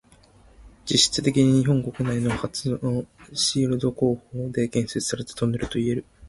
[0.83, 3.05] 実質的に日本国内初の
[3.35, 6.05] シールド工法で建設されたトンネルといえる。